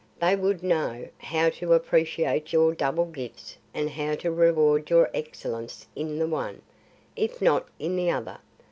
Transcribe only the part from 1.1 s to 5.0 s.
how to appreciate your double gifts and how to reward